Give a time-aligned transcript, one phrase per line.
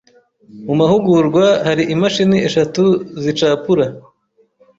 [0.65, 2.83] Mu mahugurwa hari imashini eshatu
[3.23, 3.85] zicapura.